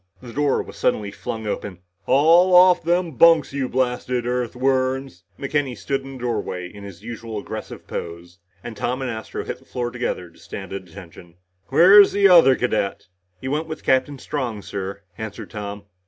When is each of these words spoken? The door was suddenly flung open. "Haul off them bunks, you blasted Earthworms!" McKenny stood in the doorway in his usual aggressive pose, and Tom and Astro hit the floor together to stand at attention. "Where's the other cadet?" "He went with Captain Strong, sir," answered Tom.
The 0.19 0.33
door 0.33 0.63
was 0.63 0.77
suddenly 0.77 1.11
flung 1.11 1.45
open. 1.45 1.77
"Haul 2.07 2.55
off 2.55 2.81
them 2.81 3.11
bunks, 3.11 3.53
you 3.53 3.69
blasted 3.69 4.25
Earthworms!" 4.25 5.25
McKenny 5.37 5.77
stood 5.77 6.01
in 6.01 6.13
the 6.13 6.17
doorway 6.19 6.67
in 6.67 6.83
his 6.83 7.03
usual 7.03 7.37
aggressive 7.37 7.85
pose, 7.85 8.39
and 8.63 8.75
Tom 8.75 9.03
and 9.03 9.11
Astro 9.11 9.43
hit 9.45 9.59
the 9.59 9.65
floor 9.65 9.91
together 9.91 10.31
to 10.31 10.39
stand 10.39 10.73
at 10.73 10.89
attention. 10.89 11.35
"Where's 11.67 12.13
the 12.13 12.27
other 12.27 12.55
cadet?" 12.55 13.09
"He 13.39 13.47
went 13.47 13.67
with 13.67 13.83
Captain 13.83 14.17
Strong, 14.17 14.63
sir," 14.63 15.03
answered 15.19 15.51
Tom. 15.51 15.83